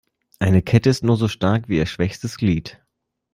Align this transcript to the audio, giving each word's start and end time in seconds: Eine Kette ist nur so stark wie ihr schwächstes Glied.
Eine 0.39 0.63
Kette 0.63 0.89
ist 0.89 1.03
nur 1.03 1.15
so 1.15 1.27
stark 1.27 1.69
wie 1.69 1.77
ihr 1.77 1.85
schwächstes 1.85 2.37
Glied. 2.37 2.81